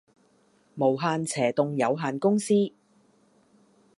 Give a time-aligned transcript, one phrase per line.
[0.73, 2.55] 無限斜棟有限公司